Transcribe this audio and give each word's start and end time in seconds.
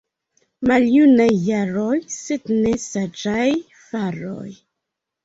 Maljunaj 0.69 1.27
jaroj, 1.47 1.97
sed 2.13 2.49
ne 2.63 2.71
saĝaj 2.85 3.45
faroj. 3.91 4.49